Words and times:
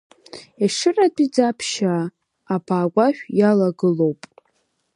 Иашыратәи 0.61 1.29
Ӡаԥшьаа 1.33 2.03
абаа 2.55 2.83
агәашә 2.87 3.21
илагылоуп. 3.39 4.21